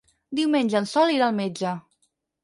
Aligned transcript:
Diumenge 0.37 0.79
en 0.79 0.87
Sol 0.91 1.11
irà 1.15 1.27
al 1.31 1.35
metge. 1.41 1.75